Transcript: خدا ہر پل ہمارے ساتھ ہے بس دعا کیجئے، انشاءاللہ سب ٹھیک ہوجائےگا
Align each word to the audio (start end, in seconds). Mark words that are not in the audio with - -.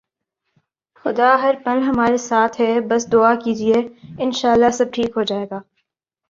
خدا 1.05 1.29
ہر 1.41 1.55
پل 1.65 1.81
ہمارے 1.83 2.17
ساتھ 2.19 2.59
ہے 2.61 2.79
بس 2.89 3.11
دعا 3.11 3.33
کیجئے، 3.43 3.81
انشاءاللہ 4.19 4.69
سب 4.73 4.93
ٹھیک 4.93 5.17
ہوجائےگا 5.17 5.59